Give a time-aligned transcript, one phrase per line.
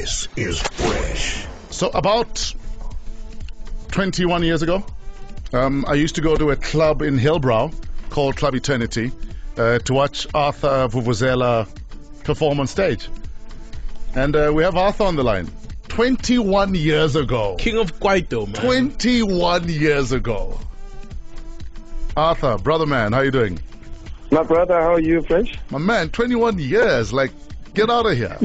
[0.00, 1.46] This is Fresh.
[1.68, 2.54] So about
[3.90, 4.82] 21 years ago,
[5.52, 7.70] um, I used to go to a club in Hillbrow
[8.08, 9.12] called Club Eternity
[9.58, 11.68] uh, to watch Arthur Vuvuzela
[12.24, 13.10] perform on stage.
[14.14, 15.50] And uh, we have Arthur on the line.
[15.88, 17.56] 21 years ago.
[17.58, 18.62] King of Kwaito, man.
[18.62, 20.58] 21 years ago.
[22.16, 23.60] Arthur, brother man, how you doing?
[24.30, 25.58] My brother, how are you, Fresh?
[25.68, 27.12] My man, 21 years.
[27.12, 27.32] Like,
[27.74, 28.38] get out of here.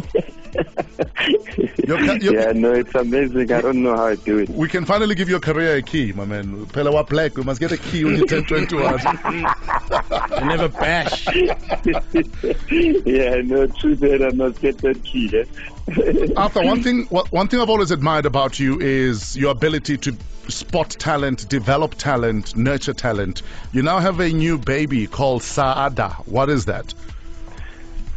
[1.88, 3.52] Your ca- your- yeah, no, it's amazing.
[3.52, 4.50] I don't know how I do it.
[4.50, 6.66] We can finally give your career a key, my man.
[6.68, 9.00] Pelawa Black, we must get a key when you turn 21.
[9.06, 11.28] I never bash.
[11.28, 15.30] yeah, no, true that I must get that key.
[15.34, 15.46] Eh?
[16.38, 20.16] Arthur, one thing, one one thing I've always admired about you is your ability to
[20.48, 23.42] spot talent, develop talent, nurture talent.
[23.72, 26.14] You now have a new baby called Saada.
[26.28, 26.94] What is that?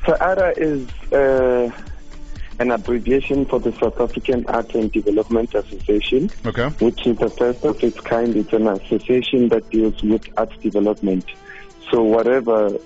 [0.05, 1.71] Saada is uh,
[2.59, 6.69] an abbreviation for the South African Art and Development Association, Okay.
[6.81, 8.37] which is the first of its kind.
[8.37, 11.25] It's an association that deals with art development.
[11.91, 12.77] So whatever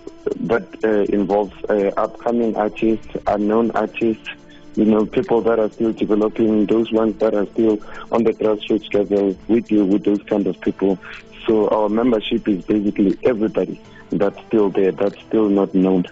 [0.41, 4.29] that uh, involves uh, upcoming artists, unknown artists,
[4.77, 7.79] you know, people that are still developing, those ones that are still
[8.11, 10.98] on the grassroots level, we deal with those kind of people.
[11.47, 16.05] So our membership is basically everybody that's still there, that's still not known.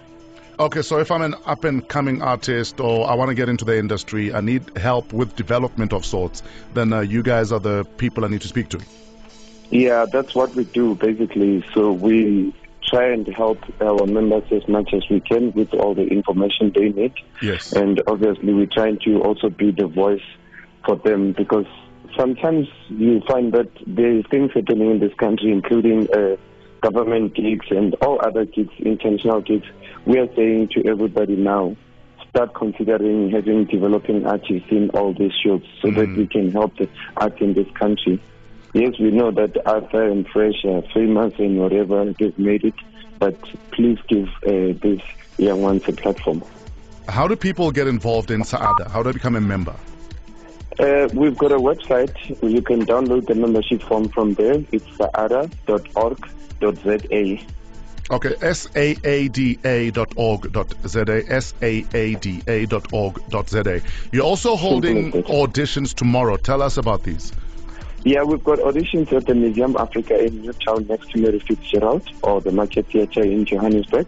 [0.61, 3.65] Okay, so if I'm an up and coming artist or I want to get into
[3.65, 6.43] the industry, I need help with development of sorts,
[6.75, 8.79] then uh, you guys are the people I need to speak to.
[9.71, 11.65] Yeah, that's what we do basically.
[11.73, 12.53] So we
[12.87, 16.89] try and help our members as much as we can with all the information they
[16.89, 17.13] need.
[17.41, 17.73] Yes.
[17.73, 20.21] And obviously, we're trying to also be the voice
[20.85, 21.65] for them because
[22.15, 26.37] sometimes you find that there are things happening in this country, including uh,
[26.81, 29.67] government gigs and all other gigs, international gigs.
[30.05, 31.75] We are saying to everybody now,
[32.29, 36.89] start considering having developing artists in all these shows so that we can help the
[37.17, 38.21] art in this country.
[38.73, 42.73] Yes, we know that Arthur and Fresh are famous and whatever, they've made it,
[43.19, 43.37] but
[43.71, 45.01] please give uh, these
[45.37, 46.41] young ones a platform.
[47.09, 48.89] How do people get involved in Saada?
[48.89, 49.75] How do they become a member?
[50.79, 52.15] Uh, we've got a website.
[52.41, 54.63] You can download the membership form from there.
[54.71, 55.47] It's saada.org.za.
[58.09, 63.81] Okay, S-A-A-D-A dot org dot Z-A, S-A-A-D-A dot org dot Z-A.
[64.11, 65.33] You're also holding Simple as that.
[65.33, 66.35] auditions tomorrow.
[66.37, 67.31] Tell us about these.
[68.03, 72.41] Yeah, we've got auditions at the Museum Africa in Newtown next to Mary Fitzgerald or
[72.41, 74.07] the Market Theatre in Johannesburg.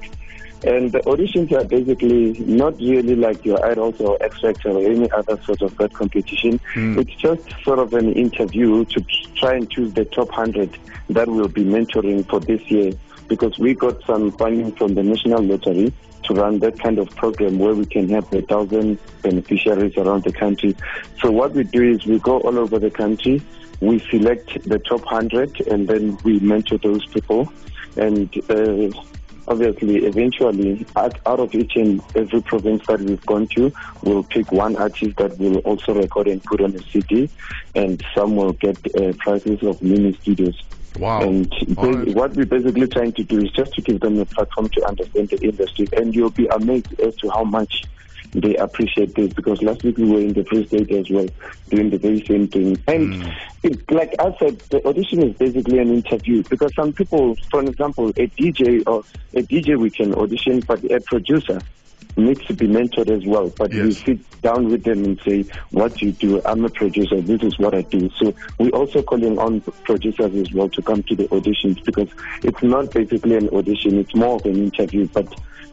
[0.66, 5.12] And the auditions are basically not really like your idols or X Factor or any
[5.12, 6.60] other sort of that competition.
[6.98, 10.78] It's just sort of an interview to try and choose the top 100
[11.10, 12.94] that we'll be mentoring for this year
[13.28, 17.60] because we got some funding from the National Lottery to run that kind of program
[17.60, 20.76] where we can have a thousand beneficiaries around the country.
[21.22, 23.42] So what we do is we go all over the country,
[23.82, 27.52] we select the top 100 and then we mentor those people.
[27.98, 28.98] And uh,
[29.48, 33.72] obviously, eventually, out, out of each and every province that we've gone to,
[34.02, 37.30] we'll pick one artist that will also record and put on a CD,
[37.76, 40.62] and some will get uh, prizes of mini studios.
[40.98, 41.22] Wow.
[41.22, 42.16] And right.
[42.16, 45.30] what we're basically trying to do is just to give them a platform to understand
[45.30, 45.88] the industry.
[45.94, 47.84] And you'll be amazed as to how much
[48.34, 51.28] they appreciate this because last week we were in the Free State as well
[51.70, 52.82] doing the very same thing.
[52.88, 53.36] And mm.
[53.64, 58.10] it, like I said, the audition is basically an interview because some people, for example,
[58.10, 61.62] a DJ or a DJ we can audition, but a producer
[62.18, 63.52] needs to be mentored as well.
[63.58, 64.04] But we Yes.
[64.06, 66.42] sit down with them and say, what do you do?
[66.46, 67.22] I'm a producer.
[67.22, 68.10] This is what I do.
[68.22, 72.10] So we're also calling on producers as well to come to the auditions because
[72.44, 73.98] it's not basically an audition.
[73.98, 75.08] It's more of an interview.
[75.14, 75.28] But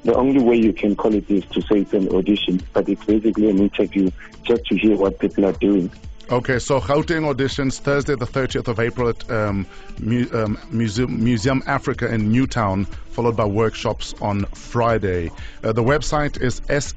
[0.05, 2.65] the only way you can call it is to say it's an audition.
[2.73, 4.11] But it's basically an interview
[4.47, 5.93] just to hear what people are doing.
[6.31, 9.67] Okay, so Gauteng auditions Thursday, the 30th of April at um,
[9.99, 15.33] Mu- um, Museum, Museum Africa in Newtown, followed by workshops on Friday.
[15.65, 16.95] Uh, the website is saada.org.za.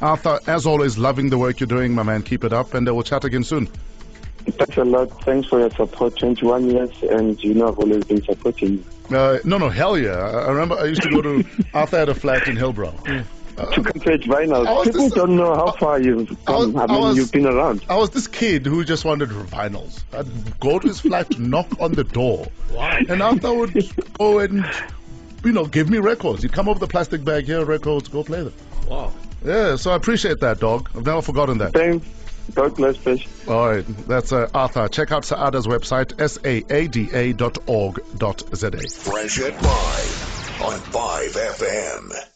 [0.00, 2.22] Arthur, as always, loving the work you're doing, my man.
[2.22, 3.66] Keep it up, and uh, we'll chat again soon.
[4.46, 5.10] Thanks a lot.
[5.24, 6.16] Thanks for your support.
[6.16, 8.84] 21 years, and you know I've always been supporting you.
[9.16, 10.12] Uh, no, no, hell yeah.
[10.12, 11.44] I, I remember I used to go to
[11.74, 13.26] Arthur had a flat in Hillbrow.
[13.66, 14.66] To compete vinyl.
[14.66, 16.76] I People just- don't know how far you've come.
[16.76, 17.84] I I, was- I mean, was- you've been around.
[17.88, 20.02] I was this kid who just wanted vinyls.
[20.12, 22.46] I'd go to his flat, knock on the door,
[23.08, 23.74] and Arthur would
[24.18, 24.64] go and,
[25.44, 26.42] you know, give me records.
[26.42, 28.54] He'd come over the plastic bag here, records, go play them.
[28.88, 29.12] Wow.
[29.44, 30.90] Yeah, so I appreciate that, dog.
[30.94, 31.72] I've never forgotten that.
[31.72, 32.06] Thanks.
[32.54, 33.28] God bless fish.
[33.46, 34.88] All right, that's uh, Arthur.
[34.88, 38.70] Check out Saada's website, saada dot org dot za.
[38.72, 42.29] Fresh at 5 on 5 FM.